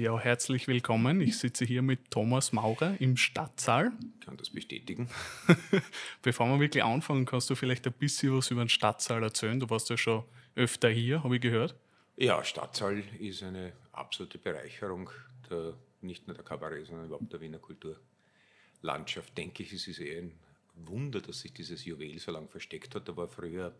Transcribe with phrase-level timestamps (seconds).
[0.00, 1.20] Ja, herzlich willkommen.
[1.20, 3.92] Ich sitze hier mit Thomas Maurer im Stadtsaal.
[4.18, 5.10] Ich kann das bestätigen.
[6.22, 9.60] Bevor wir wirklich anfangen, kannst du vielleicht ein bisschen was über den Stadtsaal erzählen?
[9.60, 10.24] Du warst ja schon
[10.54, 11.74] öfter hier, habe ich gehört.
[12.16, 15.10] Ja, Stadtsaal ist eine absolute Bereicherung
[15.50, 19.36] der, nicht nur der Kabarett, sondern überhaupt der Wiener Kulturlandschaft.
[19.36, 20.32] Denke ich, es ist eher ein
[20.76, 23.06] Wunder, dass sich dieses Juwel so lange versteckt hat.
[23.06, 23.76] Da war früher,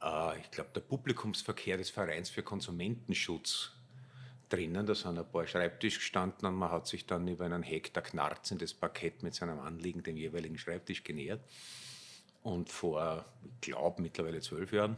[0.00, 3.72] äh, ich glaube, der Publikumsverkehr des Vereins für Konsumentenschutz
[4.50, 4.84] drinnen.
[4.84, 8.74] Da sind ein paar Schreibtische gestanden und man hat sich dann über einen Hektar knarzendes
[8.74, 11.40] Parkett mit seinem Anliegen dem jeweiligen Schreibtisch genähert.
[12.42, 14.96] Und vor, ich glaube, mittlerweile zwölf Jahren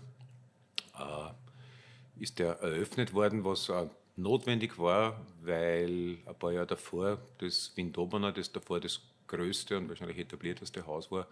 [0.98, 7.73] äh, ist der eröffnet worden, was äh, notwendig war, weil ein paar Jahre davor das
[7.77, 11.27] Windobana, das davor das größte und wahrscheinlich etablierteste Haus war,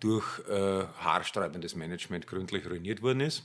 [0.00, 3.44] durch äh, haarsträubendes Management gründlich ruiniert worden ist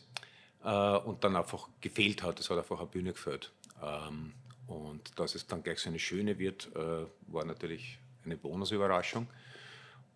[0.63, 2.39] äh, und dann einfach gefehlt hat.
[2.39, 3.51] Es hat einfach eine Bühne gefällt.
[3.81, 4.33] Ähm,
[4.67, 9.27] und dass es dann gleich so eine schöne wird, äh, war natürlich eine Bonusüberraschung.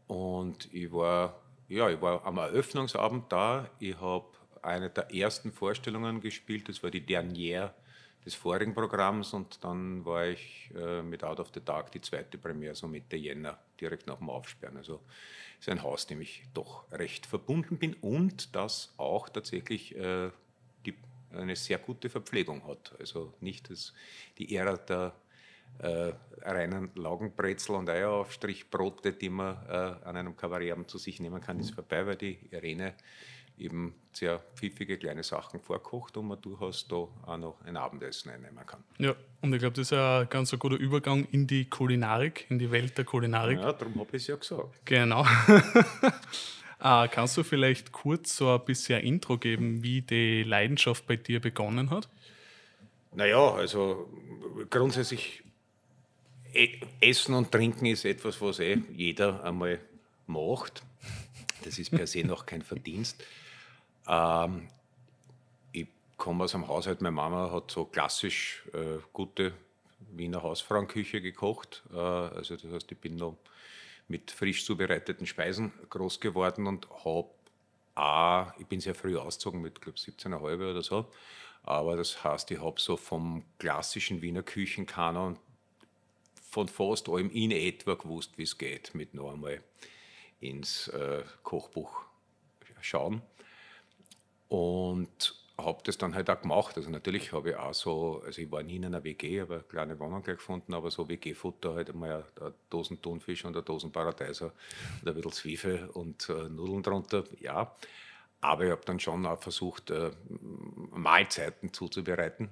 [0.07, 3.69] Und ich war, ja, ich war am Eröffnungsabend da.
[3.79, 4.27] Ich habe
[4.61, 6.69] eine der ersten Vorstellungen gespielt.
[6.69, 7.71] Das war die Dernière
[8.23, 9.33] des vorigen Programms.
[9.33, 13.15] Und dann war ich äh, mit Out of the Dark die zweite Premiere, so Mitte
[13.15, 14.77] Jänner, direkt nach dem Aufsperren.
[14.77, 15.01] Also
[15.59, 20.29] ist ein Haus, dem ich doch recht verbunden bin und das auch tatsächlich äh,
[21.37, 22.93] eine sehr gute Verpflegung hat.
[22.99, 23.93] Also nicht das,
[24.37, 25.13] die Ära der
[25.79, 31.59] äh, reinen Laugenbrezel und Eieraufstrichbrote, die man äh, an einem Kabarettabend zu sich nehmen kann,
[31.59, 32.93] ist vorbei, weil die Irene
[33.57, 38.65] eben sehr pfiffige kleine Sachen vorkocht und man durchaus da auch noch ein Abendessen einnehmen
[38.65, 38.83] kann.
[38.97, 42.59] Ja, und ich glaube, das ist ein ganz ein guter Übergang in die Kulinarik, in
[42.59, 43.59] die Welt der Kulinarik.
[43.59, 44.85] Ja, darum habe ich es ja gesagt.
[44.85, 45.25] Genau.
[46.79, 51.15] Ah, kannst du vielleicht kurz so ein bisschen ein Intro geben, wie die Leidenschaft bei
[51.15, 52.09] dir begonnen hat?
[53.13, 54.09] Naja, also
[54.69, 55.43] grundsätzlich
[56.53, 59.79] e-, Essen und Trinken ist etwas, was eh jeder einmal
[60.27, 60.83] macht.
[61.63, 63.23] Das ist per se noch kein Verdienst.
[64.07, 64.67] Ähm,
[65.71, 65.87] ich
[66.17, 69.53] komme aus einem Haushalt, meine Mama hat so klassisch äh, gute
[70.11, 71.83] Wiener Hausfrauenküche gekocht.
[71.93, 73.37] Äh, also das heißt, ich bin noch
[74.07, 77.29] mit frisch zubereiteten Speisen groß geworden und habe
[77.95, 81.11] auch, ich bin sehr früh ausgezogen mit, glaube 17,5 oder so,
[81.63, 85.39] aber das heißt, ich habe so vom klassischen Wiener Küchenkanon
[86.41, 89.63] von fast allem in etwa gewusst, wie es geht, mit noch einmal
[90.39, 92.05] ins äh, Kochbuch
[92.81, 93.21] schauen.
[94.47, 96.75] Und habe das dann halt auch gemacht.
[96.77, 99.63] Also natürlich habe ich auch so, also ich war nie in einer WG, habe eine
[99.63, 103.91] kleine Wohnung gleich gefunden, aber so WG-Futter halt einmal eine Dosen Thunfisch und eine Dosen
[103.91, 104.51] Paradeiser
[105.01, 107.75] und ein bisschen Zwiebel und äh, Nudeln drunter, ja.
[108.41, 110.11] Aber ich habe dann schon auch versucht, äh,
[110.91, 112.49] Mahlzeiten zuzubereiten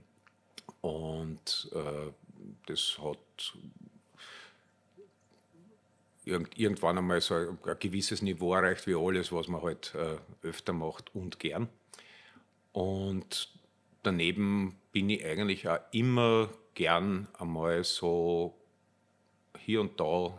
[0.82, 2.12] und äh,
[2.66, 3.54] das hat
[6.26, 10.48] irgend, irgendwann einmal so ein, ein, gewisses Niveau erreicht wie alles, was man halt äh,
[10.48, 11.68] öfter macht und gern.
[12.74, 13.50] Und
[14.04, 18.56] daneben bin ich eigentlich auch immer gern einmal so
[19.58, 20.34] hier und da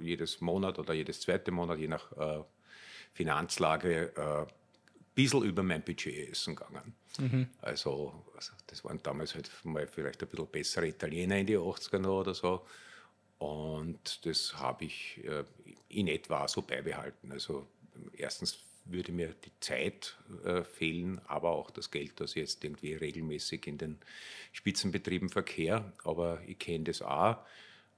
[0.00, 2.42] jedes Monat oder jedes zweite Monat, je nach äh,
[3.14, 4.46] Finanzlage, ein äh,
[5.14, 6.94] bisschen über mein Budget essen gegangen.
[7.18, 7.48] Mhm.
[7.62, 11.98] Also, also, das waren damals halt mal vielleicht ein bisschen bessere Italiener in die 80er
[11.98, 12.66] noch oder so.
[13.38, 15.44] Und das habe ich äh,
[15.88, 17.32] in etwa so beibehalten.
[17.32, 17.66] Also
[18.16, 18.58] erstens
[18.88, 23.78] würde mir die Zeit äh, fehlen, aber auch das Geld, das jetzt irgendwie regelmäßig in
[23.78, 23.98] den
[24.52, 25.92] Spitzenbetrieben verkehrt.
[26.04, 27.38] Aber ich kenne das auch.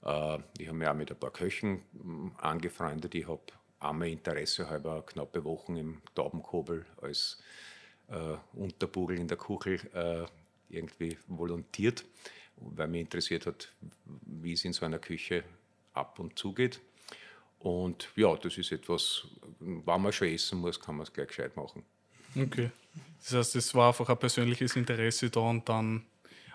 [0.03, 3.15] Äh, ich habe mich auch mit ein paar Köchen äh, angefreundet.
[3.15, 3.41] Ich habe
[3.79, 7.41] einmal Interesse halber knappe Wochen im Taubenkobel als
[8.07, 10.25] äh, Unterbugel in der Kuchel äh,
[10.69, 12.05] irgendwie volontiert,
[12.57, 13.71] weil mich interessiert hat,
[14.25, 15.43] wie es in so einer Küche
[15.93, 16.81] ab und zu geht.
[17.59, 19.27] Und ja, das ist etwas,
[19.59, 21.83] wenn man schon essen muss, kann man es gleich gescheit machen.
[22.35, 22.71] Okay.
[23.21, 26.05] Das heißt, es war einfach ein persönliches Interesse da und dann.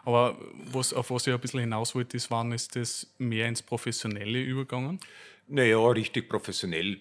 [0.04, 0.36] Aber
[0.70, 4.40] was, auf was ich ein bisschen hinaus wollte, ist, wann ist das mehr ins Professionelle
[4.42, 5.00] übergegangen?
[5.46, 7.00] Naja, richtig professionell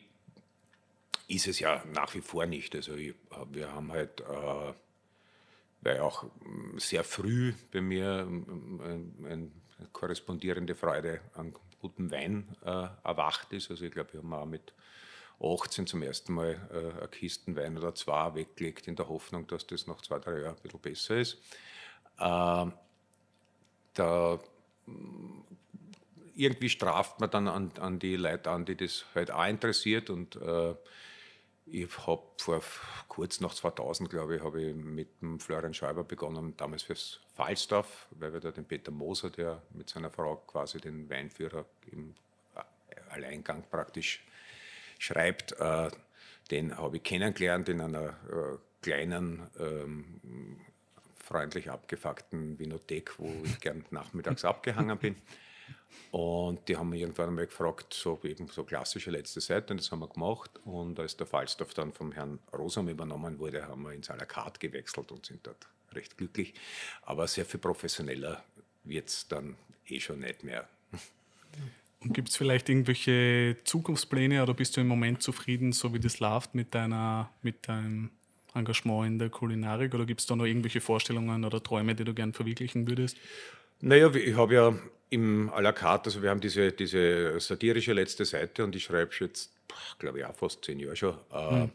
[1.27, 2.75] ist es ja nach wie vor nicht.
[2.75, 3.13] Also ich,
[3.51, 4.73] wir haben halt, äh,
[5.81, 6.25] weil auch
[6.77, 8.27] sehr früh bei mir
[9.25, 9.50] eine
[9.91, 11.53] korrespondierende Freude an
[11.83, 13.69] guten Wein äh, erwacht ist.
[13.69, 14.74] Also ich glaube, wir haben auch mit
[15.41, 19.68] 18 zum ersten Mal äh, eine Kisten Wein oder zwei weggelegt, in der Hoffnung, dass
[19.68, 21.33] das nach zwei, drei Jahren ein bisschen besser ist.
[22.18, 22.65] Äh,
[23.95, 24.39] da
[26.35, 30.38] irgendwie straft man dann an, an, die Leute an, die das halt auch interessiert und
[30.38, 30.74] äh,
[31.65, 32.62] ich habe vor
[33.07, 38.07] kurz nach 2000, glaube ich, habe ich mit dem Florian Schäuber begonnen, damals fürs Falstaff,
[38.12, 42.15] weil wir da den Peter Moser, der mit seiner Frau quasi den Weinführer im
[43.10, 44.24] Alleingang praktisch
[45.00, 45.89] schreibt, äh,
[46.51, 50.60] den habe ich kennengelernt in einer äh, kleinen, ähm,
[51.18, 55.15] freundlich abgefuckten Vinothek, wo ich gern nachmittags abgehangen bin.
[56.11, 59.91] Und die haben mich irgendwann einmal gefragt, so eben so klassische letzte Seite, und das
[59.91, 60.51] haben wir gemacht.
[60.63, 64.25] Und als der Falstaff dann vom Herrn Rosam übernommen wurde, haben wir ins à la
[64.25, 66.53] carte gewechselt und sind dort recht glücklich.
[67.03, 68.43] Aber sehr viel professioneller
[68.83, 69.55] wird es dann
[69.87, 70.67] eh schon nicht mehr.
[71.99, 76.19] Und gibt es vielleicht irgendwelche Zukunftspläne oder bist du im Moment zufrieden, so wie das
[76.19, 78.09] läuft mit, deiner, mit deinem
[78.53, 79.93] Engagement in der Kulinarik?
[79.93, 83.17] Oder gibt es da noch irgendwelche Vorstellungen oder Träume, die du gern verwirklichen würdest?
[83.79, 84.73] Naja, ich habe ja
[85.13, 89.12] im à la carte, also wir haben diese, diese satirische letzte Seite und ich schreibe
[89.19, 89.51] jetzt,
[90.00, 91.68] glaube ich, auch fast zehn Jahre schon, äh,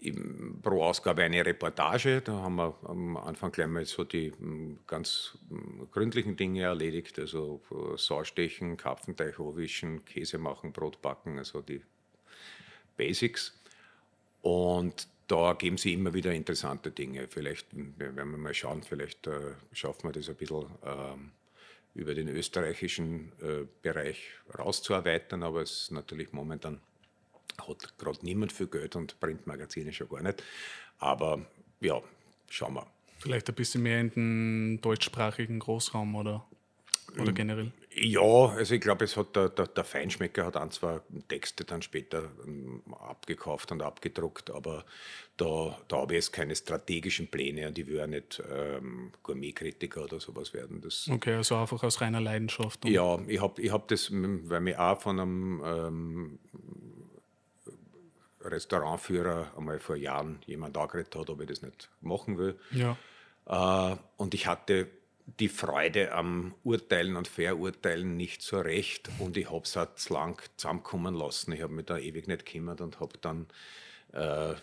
[0.00, 2.22] im, pro Ausgabe eine Reportage.
[2.22, 7.18] Da haben wir am Anfang gleich mal so die m, ganz m, gründlichen Dinge erledigt,
[7.18, 11.82] also äh, Saustechen, Karpfenteich wischen, Käse machen, Brot backen, also die
[12.96, 13.58] Basics.
[14.40, 17.28] Und da geben sie immer wieder interessante Dinge.
[17.28, 21.32] Vielleicht werden wir mal schauen, vielleicht äh, schaffen wir das ein bisschen ähm,
[21.98, 26.80] über den österreichischen äh, Bereich rauszuerweitern, aber es ist natürlich momentan
[27.66, 30.44] hat gerade niemand für Geld und Printmagazine schon gar nicht.
[30.98, 31.44] Aber
[31.80, 32.00] ja,
[32.48, 32.86] schauen wir.
[33.18, 36.46] Vielleicht ein bisschen mehr in den deutschsprachigen Großraum oder,
[37.18, 37.72] oder generell?
[38.00, 41.82] Ja, also ich glaube, es hat der, der, der, Feinschmecker hat ein, zwei Texte dann
[41.82, 44.84] später ähm, abgekauft und abgedruckt, aber
[45.36, 50.04] da, da habe ich jetzt keine strategischen Pläne und ich will auch nicht ähm, Gourmetkritiker
[50.04, 50.80] oder sowas werden.
[50.80, 52.84] Das, okay, also einfach aus reiner Leidenschaft.
[52.84, 56.38] Ja, ich habe ich hab das, weil mich auch von einem ähm,
[58.42, 62.58] Restaurantführer einmal vor Jahren jemand angeredet hat, ob ich das nicht machen will.
[62.70, 62.96] Ja.
[63.46, 64.88] Äh, und ich hatte
[65.40, 70.14] die Freude am Urteilen und Verurteilen nicht so recht und ich habe es auch zu
[70.14, 71.52] lang zusammenkommen lassen.
[71.52, 73.46] Ich habe mich da ewig nicht gekümmert und habe dann
[74.12, 74.54] äh,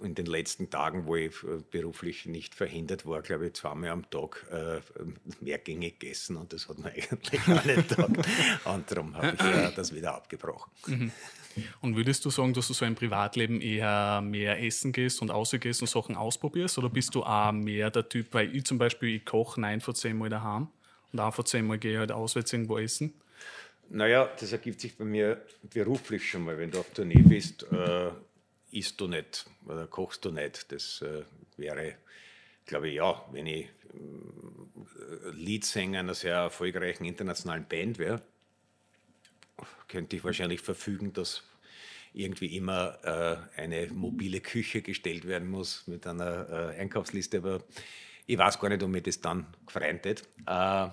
[0.00, 4.08] in den letzten Tagen, wo ich äh, beruflich nicht verhindert war, glaube ich, zweimal am
[4.08, 4.80] Tag äh,
[5.40, 8.28] mehrgängig gegessen und das hat mir eigentlich auch nicht taugt.
[8.64, 10.70] Und darum habe ich ja das wieder abgebrochen.
[10.86, 11.12] Mhm.
[11.80, 15.80] Und würdest du sagen, dass du so im Privatleben eher mehr essen gehst und ausgehst
[15.80, 16.78] und Sachen ausprobierst?
[16.78, 19.94] Oder bist du auch mehr der Typ, weil ich zum Beispiel, ich koche neun von
[19.94, 20.68] zehn Mal daheim
[21.12, 23.14] und ein von zehn Mal gehe ich halt auswärts irgendwo essen?
[23.90, 26.58] Naja, das ergibt sich bei mir beruflich schon mal.
[26.58, 28.10] Wenn du auf Tournee bist, äh,
[28.70, 30.70] isst du nicht oder kochst du nicht.
[30.72, 31.22] Das äh,
[31.56, 31.94] wäre,
[32.66, 38.20] glaube ich, ja, wenn ich äh, Leadsänger einer sehr erfolgreichen internationalen Band wäre,
[39.88, 41.42] könnte ich wahrscheinlich verfügen, dass
[42.12, 47.62] irgendwie immer äh, eine mobile Küche gestellt werden muss mit einer äh, Einkaufsliste, aber
[48.26, 50.88] ich weiß gar nicht, ob mir das dann gefreut Äh,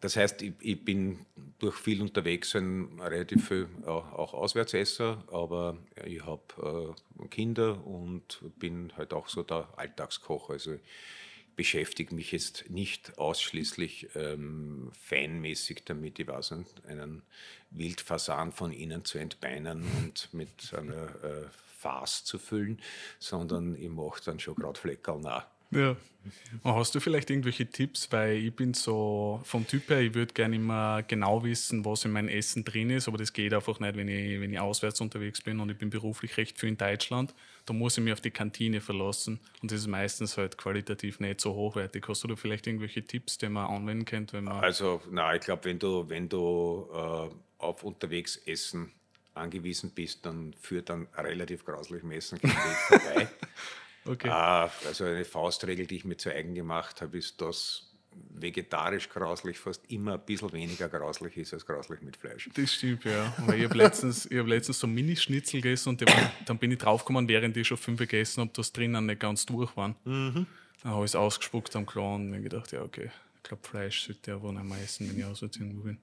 [0.00, 1.24] das heißt, ich, ich, bin
[1.58, 8.92] durch viel unterwegs, ein relativ viel auch Auswärtsesser, aber ich habe äh, Kinder und bin
[8.96, 10.50] halt auch so der Alltagskoch.
[10.50, 10.78] Also
[11.58, 17.22] beschäftige mich jetzt nicht ausschließlich ähm, feinmäßig damit, ich weiß nicht, einen
[17.72, 21.46] Wildfasan von innen zu entbeinen und mit einer äh,
[21.76, 22.80] Fass zu füllen,
[23.18, 25.48] sondern ich mache dann schon gerade Fleckerl nach.
[25.72, 25.96] Ja.
[26.62, 28.10] Hast du vielleicht irgendwelche Tipps?
[28.12, 32.12] Weil ich bin so vom Typ her, ich würde gerne immer genau wissen, was in
[32.12, 35.40] meinem Essen drin ist, aber das geht einfach nicht, wenn ich, wenn ich auswärts unterwegs
[35.40, 37.34] bin und ich bin beruflich recht viel in Deutschland.
[37.68, 41.38] Da muss ich mich auf die Kantine verlassen und das ist meistens halt qualitativ nicht
[41.40, 42.02] so hochwertig.
[42.08, 44.38] Hast du da vielleicht irgendwelche Tipps, die man anwenden könnte?
[44.38, 48.90] Wenn man also, na, ich glaube, wenn du, wenn du äh, auf unterwegs Essen
[49.34, 53.28] angewiesen bist, dann führt dann relativ grauslich Messen vorbei.
[54.04, 54.28] Okay.
[54.28, 57.92] Äh, also eine Faustregel, die ich mir zu eigen gemacht habe, ist, dass
[58.30, 62.48] vegetarisch grauslich fast immer ein bisschen weniger grauslich ist als grauslich mit Fleisch.
[62.54, 63.32] Das stimmt, ja.
[63.38, 67.28] Weil ich habe letztens, hab letztens so Mini-Schnitzel gegessen und waren, dann bin ich draufgekommen,
[67.28, 69.94] während ich schon fünf gegessen habe, dass drinnen nicht ganz durch waren.
[70.04, 70.46] Mhm.
[70.82, 74.06] Dann habe ich es ausgespuckt am Klo und mir gedacht, ja, okay, ich glaube, Fleisch
[74.06, 75.98] sollte ja wohl am meisten, wenn ich irgendwo bin.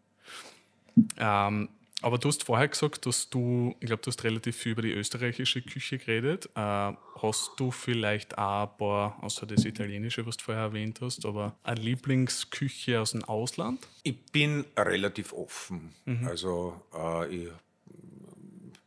[1.17, 1.69] Ähm,
[2.01, 4.91] aber du hast vorher gesagt, dass du, ich glaube, du hast relativ viel über die
[4.91, 6.47] österreichische Küche geredet.
[6.55, 11.25] Äh, hast du vielleicht auch ein paar, außer das Italienische, was du vorher erwähnt hast,
[11.25, 13.87] aber eine Lieblingsküche aus dem Ausland?
[14.03, 15.93] Ich bin relativ offen.
[16.05, 16.27] Mhm.
[16.27, 17.49] Also äh, ich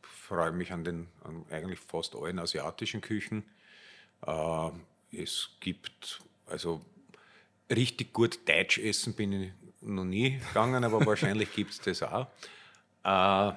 [0.01, 3.43] freue mich an den an eigentlich fast allen asiatischen Küchen.
[4.25, 4.69] Äh,
[5.11, 6.81] es gibt also
[7.69, 9.51] richtig gut Deutsch essen bin ich
[9.81, 12.27] noch nie gegangen, aber wahrscheinlich gibt es das auch.
[13.03, 13.51] Äh,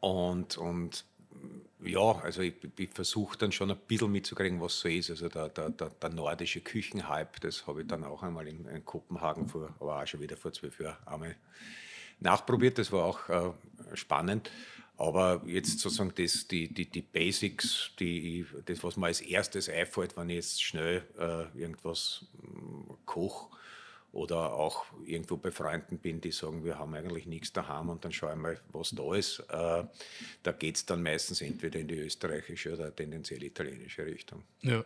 [0.00, 1.04] und, und
[1.84, 5.10] ja, also ich, ich versuche dann schon ein bisschen mitzukriegen, was so ist.
[5.10, 8.84] Also der, der, der, der nordische Küchenhype, das habe ich dann auch einmal in, in,
[8.84, 11.36] Kopenhagen vor, aber auch schon wieder vor zwölf Jahren einmal
[12.20, 12.78] nachprobiert.
[12.78, 13.52] Das war auch äh,
[13.94, 14.50] spannend.
[14.96, 20.16] Aber jetzt sozusagen das, die, die, die Basics, die, das, was mir als erstes einfällt,
[20.16, 23.56] wenn ich jetzt schnell äh, irgendwas äh, koche,
[24.12, 28.12] oder auch irgendwo bei Freunden bin, die sagen, wir haben eigentlich nichts daheim und dann
[28.12, 29.40] schaue ich mal, was da ist.
[29.48, 29.84] Äh,
[30.42, 34.42] da geht es dann meistens entweder in die österreichische oder tendenziell italienische Richtung.
[34.60, 34.84] Ja.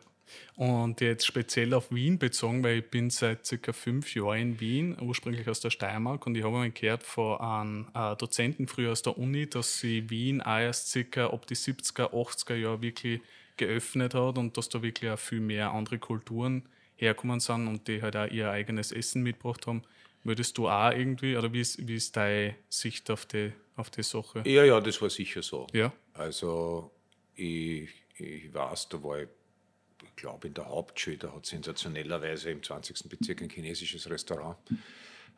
[0.56, 4.96] Und jetzt speziell auf Wien bezogen, weil ich bin seit circa fünf Jahren in Wien,
[5.00, 9.02] ursprünglich aus der Steiermark, und ich habe mal gehört von einem äh, Dozenten früher aus
[9.02, 13.20] der Uni, dass sie Wien auch erst circa ab die 70er, 80er Jahre wirklich
[13.56, 16.64] geöffnet hat und dass da wirklich auch viel mehr andere Kulturen
[16.96, 19.82] herkommen sind und die halt auch ihr eigenes Essen mitgebracht haben.
[20.24, 24.02] Würdest du auch irgendwie, oder wie ist, wie ist deine Sicht auf die, auf die
[24.02, 24.42] Sache?
[24.44, 25.68] Ja, ja, das war sicher so.
[25.72, 25.92] Ja.
[26.14, 26.90] Also
[27.36, 29.28] ich, ich weiß, da war ich,
[30.02, 33.08] ich glaube in der Hauptschule, da hat sensationellerweise im 20.
[33.08, 34.56] Bezirk ein chinesisches Restaurant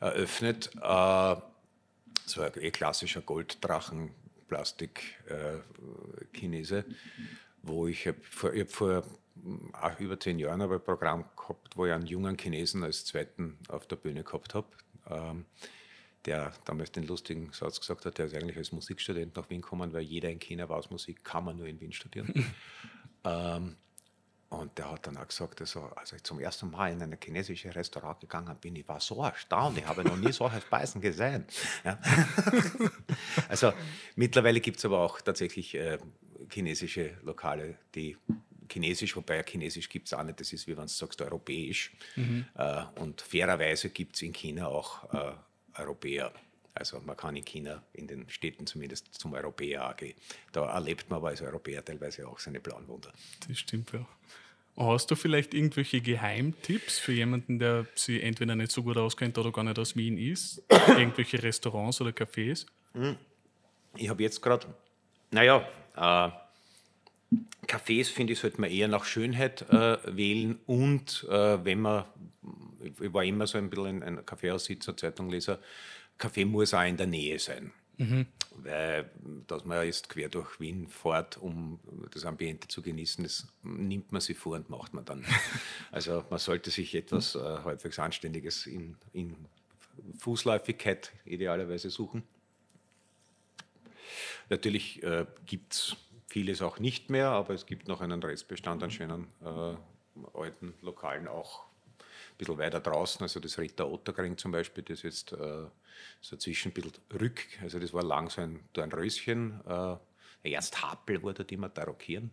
[0.00, 0.70] eröffnet.
[0.76, 4.10] Äh, das war ein klassischer Golddrachen,
[4.48, 6.84] Plastik-Chinese, äh,
[7.62, 9.04] wo ich, hab, vor, ich hab vor
[9.72, 13.04] auch über zehn Jahren habe ich ein Programm gehabt, wo ich einen jungen Chinesen als
[13.04, 14.68] zweiten auf der Bühne gehabt habe,
[15.10, 15.46] ähm,
[16.24, 19.92] der damals den lustigen Satz gesagt hat, der ist eigentlich als Musikstudent nach Wien gekommen,
[19.92, 22.52] weil jeder in China weiß, Musik kann man nur in Wien studieren.
[23.24, 23.76] ähm,
[24.50, 27.74] und der hat dann auch gesagt, also, als ich zum ersten Mal in ein chinesisches
[27.74, 31.44] Restaurant gegangen bin, ich war so erstaunt, ich habe noch nie solche Speisen gesehen.
[31.84, 31.98] Ja.
[33.48, 33.74] also
[34.16, 35.98] mittlerweile gibt es aber auch tatsächlich äh,
[36.50, 38.16] chinesische Lokale, die
[38.68, 41.92] Chinesisch, wobei Chinesisch gibt es auch nicht, das ist, wie wenn du sagst, europäisch.
[42.16, 42.44] Mhm.
[42.54, 46.32] Äh, und fairerweise gibt es in China auch äh, Europäer.
[46.74, 50.14] Also man kann in China, in den Städten zumindest, zum Europäer gehen.
[50.52, 53.12] Da erlebt man aber als Europäer teilweise auch seine blauen Wunder.
[53.48, 54.06] Das stimmt, ja.
[54.76, 59.50] Hast du vielleicht irgendwelche Geheimtipps für jemanden, der sich entweder nicht so gut auskennt oder
[59.50, 60.62] gar nicht aus Wien ist?
[60.70, 62.64] irgendwelche Restaurants oder Cafés?
[62.94, 63.16] Hm.
[63.96, 64.68] Ich habe jetzt gerade,
[65.32, 66.30] naja, äh,
[67.66, 72.04] Cafés, finde ich, sollte man eher nach Schönheit äh, wählen und äh, wenn man,
[73.00, 75.58] ich war immer so ein bisschen ein Kaffeehaussitzer, Zeitungleser,
[76.16, 77.72] Kaffee muss auch in der Nähe sein.
[77.98, 78.26] Mhm.
[78.56, 79.10] Weil,
[79.46, 81.78] dass man jetzt quer durch Wien fährt, um
[82.12, 85.24] das Ambiente zu genießen, das nimmt man sich vor und macht man dann.
[85.92, 89.36] also man sollte sich etwas äh, halbwegs Anständiges in, in
[90.18, 92.22] Fußläufigkeit idealerweise suchen.
[94.48, 95.96] Natürlich äh, gibt es
[96.28, 99.74] vieles auch nicht mehr, aber es gibt noch einen Restbestand an schönen äh,
[100.38, 101.64] alten Lokalen auch
[101.98, 103.22] ein bisschen weiter draußen.
[103.22, 105.64] Also das Ritter Otterkring zum Beispiel, das jetzt äh,
[106.20, 109.60] so zwischen ein bisschen rück, also das war lang so ein Dornröschen.
[109.66, 112.30] Äh, Ernst Happel wurde dort immer tarockieren,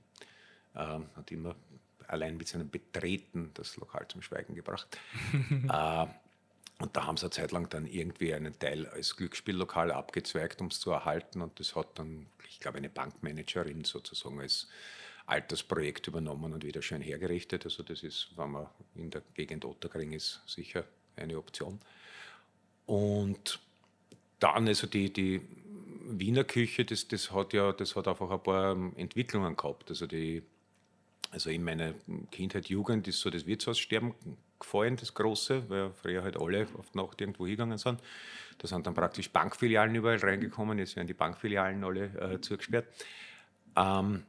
[0.76, 1.56] äh, hat immer
[2.08, 4.88] allein mit seinem Betreten das Lokal zum Schweigen gebracht.
[5.70, 6.06] äh,
[6.80, 10.68] und da haben sie eine Zeit lang dann irgendwie einen Teil als Glücksspiellokal abgezweigt, um
[10.68, 11.42] es zu erhalten.
[11.42, 14.68] Und das hat dann, ich glaube, eine Bankmanagerin sozusagen als
[15.26, 17.64] Altersprojekt übernommen und wieder schön hergerichtet.
[17.66, 20.84] Also das ist, wenn man in der Gegend Otterkring ist, sicher
[21.16, 21.80] eine Option.
[22.86, 23.60] Und
[24.40, 25.42] dann, also die, die
[26.08, 29.90] Wiener Küche, das, das hat ja, das hat einfach ein paar Entwicklungen gehabt.
[29.90, 30.44] Also die,
[31.32, 31.94] also in meiner
[32.32, 34.14] Kindheit, Jugend ist so das Wirtshaussterben
[34.66, 38.02] gefallen, das große, weil früher halt alle auf die Nacht irgendwo hingegangen sind.
[38.58, 42.88] Da sind dann praktisch Bankfilialen überall reingekommen, jetzt werden die Bankfilialen alle äh, zugesperrt.
[43.76, 44.24] Ähm,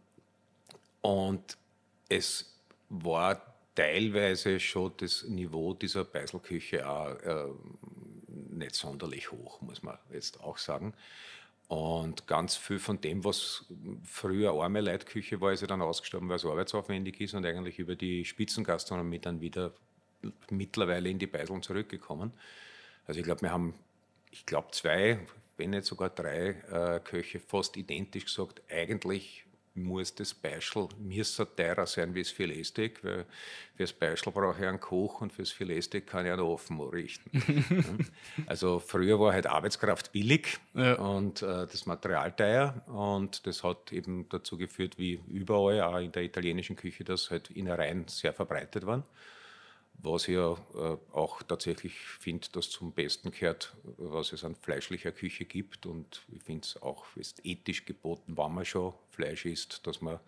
[1.01, 1.57] und
[2.09, 2.55] es
[2.89, 3.41] war
[3.75, 7.47] teilweise schon das Niveau dieser Beiselküche auch äh,
[8.29, 10.95] nicht sonderlich hoch, muss man jetzt auch sagen.
[11.69, 13.65] Und ganz viel von dem, was
[14.05, 17.97] früher arme Leitküche war, ist ja dann ausgestorben, weil es arbeitsaufwendig ist und eigentlich über
[17.97, 19.73] die Spitzengastronomie dann wieder
[20.51, 22.33] mittlerweile in die Beiseln zurückgekommen.
[23.07, 23.75] Also ich glaube, wir haben,
[24.31, 25.21] ich glaube, zwei,
[25.57, 29.47] wenn nicht sogar drei äh, Köche fast identisch gesagt, eigentlich
[29.77, 33.27] muss das Beispiel mir so teurer sein wie das Filetsteak, weil
[33.75, 36.81] für das Beispiel brauche ich einen Koch und für das Filetsteak kann ich einen Ofen
[36.81, 37.31] richten.
[38.47, 40.95] also früher war halt Arbeitskraft billig ja.
[40.95, 46.13] und äh, das Material teuer und das hat eben dazu geführt, wie überall, auch in
[46.13, 49.05] der italienischen Küche, dass halt Innereien sehr verbreitet waren
[49.99, 55.13] was ich ja äh, auch tatsächlich finde, dass zum Besten gehört, was es an fleischlicher
[55.13, 55.87] Küche gibt.
[55.87, 60.21] Und ich finde es auch ist ethisch geboten, wenn man schon Fleisch isst, dass man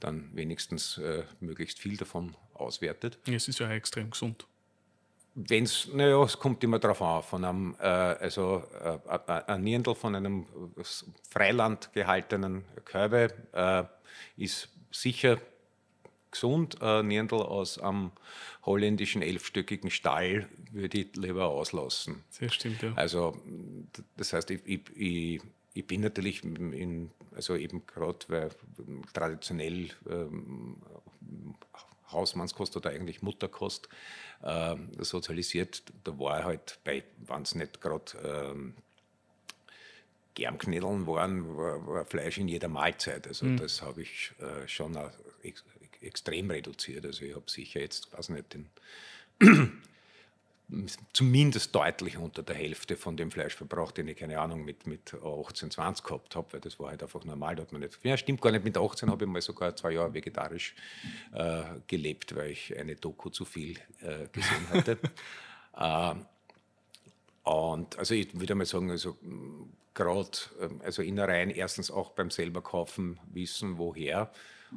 [0.00, 3.18] dann wenigstens äh, möglichst viel davon auswertet.
[3.26, 4.46] Es ist ja extrem gesund.
[5.34, 9.94] wenn es, naja, es kommt immer darauf an, von einem, äh, also äh, ein Nierndl
[9.94, 10.46] von einem
[11.28, 13.84] Freiland gehaltenen Körbe äh,
[14.36, 15.38] ist sicher
[16.34, 16.82] gesund.
[16.82, 18.12] Ein Nierndl aus einem
[18.64, 22.22] holländischen elfstöckigen Stall würde ich lieber auslassen.
[22.40, 22.92] Das stimmt, ja.
[22.94, 23.36] Also,
[24.16, 25.40] das heißt, ich, ich, ich,
[25.74, 28.50] ich bin natürlich in, also eben gerade, weil
[29.12, 30.76] traditionell ähm,
[32.10, 33.88] Hausmannskost oder eigentlich Mutterkost
[34.42, 38.74] äh, sozialisiert, da war halt bei, wenn es nicht gerade ähm,
[40.34, 43.26] Germknädeln waren, war, war, Fleisch in jeder Mahlzeit.
[43.26, 43.56] Also mhm.
[43.56, 44.96] das habe ich äh, schon
[46.04, 47.04] extrem reduziert.
[47.04, 48.70] Also ich habe sicher jetzt, weiß nicht, den
[51.12, 55.70] zumindest deutlich unter der Hälfte von dem Fleischverbrauch, den ich, keine Ahnung, mit, mit 18,
[55.70, 57.56] 20 gehabt habe, weil das war halt einfach normal.
[57.56, 59.92] Da hat man nicht, ja, stimmt gar nicht, mit 18 habe ich mal sogar zwei
[59.92, 60.74] Jahre vegetarisch
[61.32, 64.98] äh, gelebt, weil ich eine Doku zu viel äh, gesehen hatte.
[65.76, 66.14] äh,
[67.48, 69.18] und also ich würde mal sagen, also
[69.92, 74.30] gerade ähm, also Innereien erstens auch beim selber kaufen wissen, woher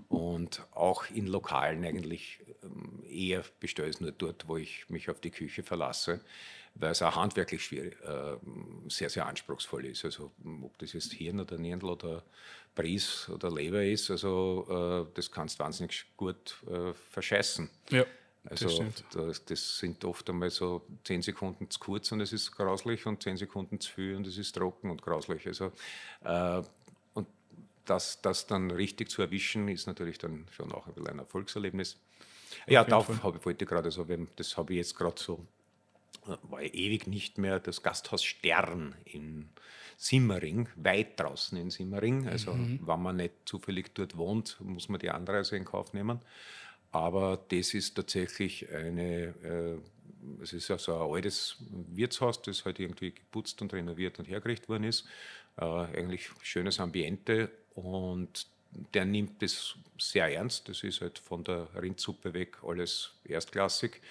[0.09, 5.19] und auch in Lokalen eigentlich ähm, eher bestelle es nur dort, wo ich mich auf
[5.19, 6.21] die Küche verlasse,
[6.75, 8.37] weil es auch handwerklich schwierig, äh,
[8.89, 10.05] sehr, sehr anspruchsvoll ist.
[10.05, 12.23] Also ob das jetzt Hirn oder Nierndl oder
[12.75, 17.69] Bries oder Leber ist, also äh, das kannst du wahnsinnig gut äh, verscheißen.
[17.89, 18.05] Ja.
[18.49, 23.05] Also das, das, sind oft einmal so zehn Sekunden zu kurz und es ist grauslich
[23.05, 25.45] und zehn Sekunden zu viel und es ist trocken und grauslich.
[25.47, 25.73] Also
[26.23, 26.61] äh,
[27.89, 31.97] das, das dann richtig zu erwischen, ist natürlich dann schon auch ein Erfolgserlebnis.
[32.67, 35.45] Ja, darauf habe, ich gerade, also das habe ich jetzt gerade so,
[36.25, 39.49] äh, war ich ewig nicht mehr, das Gasthaus Stern in
[39.97, 42.27] Simmering, weit draußen in Simmering.
[42.27, 42.79] Also mhm.
[42.85, 46.21] wenn man nicht zufällig dort wohnt, muss man die Anreise in Kauf nehmen.
[46.91, 51.57] Aber das ist tatsächlich eine, äh, es ist ja so ein altes
[51.89, 55.05] Wirtshaus, das halt irgendwie geputzt und renoviert und hergerichtet worden ist.
[55.57, 58.47] Äh, eigentlich schönes Ambiente und
[58.93, 60.67] der nimmt das sehr ernst.
[60.67, 64.01] Das ist halt von der Rindsuppe weg alles erstklassig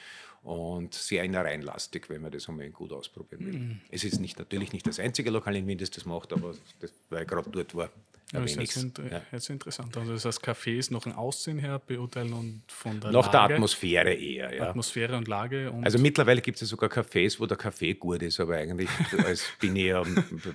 [0.43, 3.59] und sehr innerreinlastig, wenn man das einmal gut ausprobieren will.
[3.59, 3.81] Mm.
[3.91, 6.93] Es ist nicht, natürlich nicht das einzige Lokal in Wien, das das macht, aber das,
[7.11, 7.91] weil ich gerade dort war,
[8.33, 9.23] ja, das ist jetzt, ja.
[9.31, 9.97] jetzt interessant.
[9.97, 14.15] Also das Cafés noch ein Aussehen her beurteilen und von der Noch Lage, der Atmosphäre
[14.15, 14.69] eher, ja.
[14.69, 15.71] Atmosphäre und Lage.
[15.71, 18.89] Und also mittlerweile gibt es ja sogar Cafés, wo der Kaffee gut ist, aber eigentlich
[19.25, 20.03] als bin ich ja,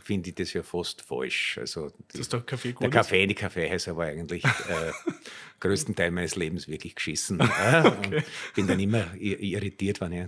[0.04, 1.60] finde ich das ja fast falsch.
[1.60, 4.92] Also die, Dass der Kaffee gut Der Kaffee, die Kaffeehäuser war eigentlich äh,
[5.62, 7.40] größten Teil meines Lebens wirklich geschissen.
[7.62, 8.24] Äh, okay.
[8.56, 10.28] Bin dann immer irritiert, wenn ich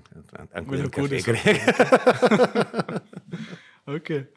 [0.51, 3.01] einen guten Kaffee kriege.
[3.85, 4.27] okay.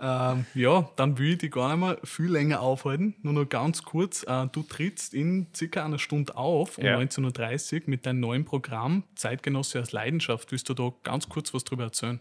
[0.00, 3.14] Ähm, ja, dann will ich dich gar nicht mehr viel länger aufhalten.
[3.22, 4.24] Nur noch ganz kurz.
[4.24, 6.98] Äh, du trittst in circa einer Stunde auf, um ja.
[6.98, 10.50] 19.30 Uhr, mit deinem neuen Programm Zeitgenosse aus Leidenschaft.
[10.50, 12.20] Willst du da ganz kurz was drüber erzählen?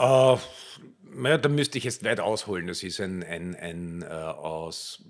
[0.00, 0.38] Uh,
[1.14, 2.66] naja, da müsste ich jetzt weit ausholen.
[2.66, 5.02] Das ist ein, ein, ein uh, aus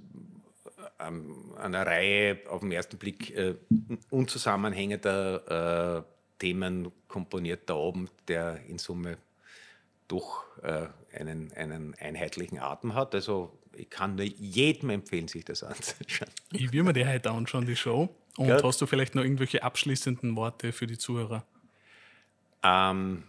[1.01, 3.55] ähm, einer Reihe auf den ersten Blick äh,
[4.11, 6.03] unzusammenhängender äh,
[6.39, 9.17] Themen komponierter Abend, der in Summe
[10.09, 13.15] doch äh, einen, einen einheitlichen Atem hat.
[13.15, 16.31] Also ich kann nur jedem empfehlen, sich das anzuschauen.
[16.53, 18.15] Ich will mir die heute anschauen, die Show.
[18.37, 18.63] Und Gut.
[18.63, 21.47] hast du vielleicht noch irgendwelche abschließenden Worte für die Zuhörer?
[22.63, 23.25] Ähm,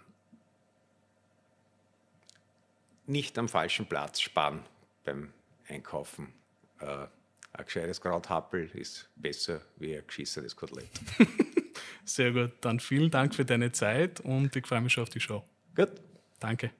[3.05, 4.63] nicht am falschen Platz sparen
[5.05, 5.31] beim
[5.67, 6.33] Einkaufen.
[6.79, 7.07] Äh,
[7.53, 10.89] ein gescheites Krauthappel ist besser wie ein geschissenes Kotelett.
[12.05, 12.53] Sehr gut.
[12.61, 15.43] Dann vielen Dank für deine Zeit und ich freue mich schon auf die Show.
[15.75, 15.91] Gut.
[16.39, 16.71] Danke.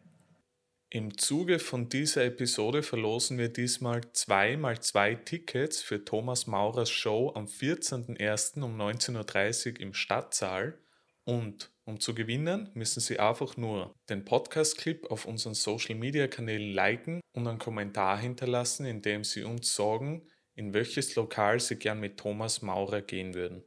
[0.90, 6.90] Im Zuge von dieser Episode verlosen wir diesmal zwei mal zwei Tickets für Thomas Maurers
[6.90, 8.64] Show am 14.01.
[8.64, 10.80] um 19.30 Uhr im Stadtsaal.
[11.26, 17.46] Und um zu gewinnen, müssen Sie einfach nur den Podcast-Clip auf unseren Social-Media-Kanälen liken und
[17.50, 22.62] einen Kommentar hinterlassen, in dem Sie uns sagen, in welches Lokal Sie gern mit Thomas
[22.62, 23.62] Maurer gehen würden.